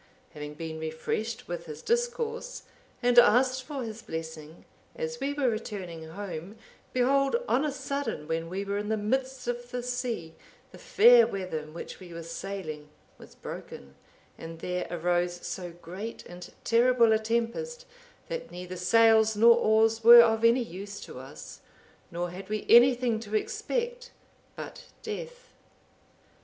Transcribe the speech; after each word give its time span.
Having 0.31 0.55
been 0.55 0.79
refreshed 0.79 1.47
with 1.47 1.67
his 1.67 1.83
discourse, 1.83 2.63
and 3.03 3.19
asked 3.19 3.63
for 3.63 3.83
his 3.83 4.01
blessing, 4.01 4.65
as 4.95 5.19
we 5.19 5.31
were 5.31 5.47
returning 5.47 6.07
home, 6.09 6.55
behold 6.91 7.35
on 7.47 7.63
a 7.63 7.71
sudden, 7.71 8.27
when 8.27 8.49
we 8.49 8.65
were 8.65 8.79
in 8.79 8.89
the 8.89 8.97
midst 8.97 9.47
of 9.47 9.69
the 9.69 9.83
sea, 9.83 10.33
the 10.71 10.79
fair 10.79 11.27
weather 11.27 11.59
in 11.59 11.71
which 11.71 11.99
we 11.99 12.15
were 12.15 12.23
sailing, 12.23 12.89
was 13.19 13.35
broken, 13.35 13.93
and 14.39 14.57
there 14.57 14.87
arose 14.89 15.41
so 15.45 15.69
great 15.69 16.25
and 16.25 16.51
terrible 16.63 17.13
a 17.13 17.19
tempest, 17.19 17.85
that 18.27 18.49
neither 18.49 18.77
sails 18.77 19.35
nor 19.35 19.55
oars 19.55 20.03
were 20.03 20.21
of 20.23 20.43
any 20.43 20.63
use 20.63 20.99
to 21.01 21.19
us, 21.19 21.59
nor 22.09 22.31
had 22.31 22.49
we 22.49 22.65
anything 22.67 23.19
to 23.19 23.35
expect 23.35 24.09
but 24.55 24.85
death. 25.03 25.53